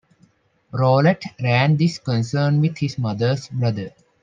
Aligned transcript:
Rolette 0.73 1.35
ran 1.43 1.77
this 1.77 1.99
concern 1.99 2.59
with 2.59 2.75
his 2.79 2.97
mother's 2.97 3.49
brother. 3.49 3.91